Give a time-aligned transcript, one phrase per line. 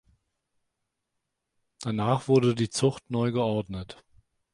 [1.81, 4.03] Danach wurde die Zucht neu geordnet.